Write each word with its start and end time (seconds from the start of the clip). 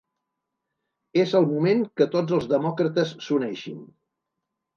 És 1.23 1.35
el 1.39 1.45
moment 1.49 1.83
que 2.01 2.07
tots 2.15 2.33
els 2.39 2.49
demòcrates 2.55 3.13
s'uneixin. 3.27 3.87